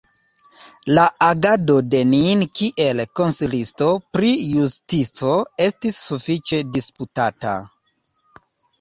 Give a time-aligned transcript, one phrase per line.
[0.97, 5.39] La agado de Nin kiel Konsilisto pri Justico
[5.69, 7.59] estis sufiĉe disputata.